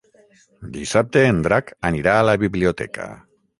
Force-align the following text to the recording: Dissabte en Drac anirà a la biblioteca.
Dissabte 0.77 1.23
en 1.33 1.43
Drac 1.49 1.71
anirà 1.91 2.17
a 2.23 2.27
la 2.31 2.37
biblioteca. 2.47 3.11